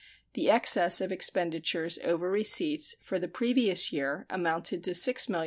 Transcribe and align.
The 0.33 0.49
excess 0.49 0.99
of 0.99 1.11
expenditures 1.11 1.99
over 2.03 2.27
receipts 2.27 2.95
for 3.01 3.19
the 3.19 3.27
previous 3.27 3.93
year 3.93 4.25
amounted 4.31 4.83
to 4.85 4.91
$6,437,992. 4.93 5.39